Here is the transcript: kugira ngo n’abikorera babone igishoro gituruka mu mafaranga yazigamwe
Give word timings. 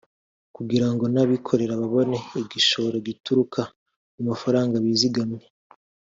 kugira 0.55 0.87
ngo 0.93 1.05
n’abikorera 1.13 1.73
babone 1.81 2.17
igishoro 2.41 2.95
gituruka 3.07 3.61
mu 4.15 4.21
mafaranga 4.29 4.75
yazigamwe 4.87 5.43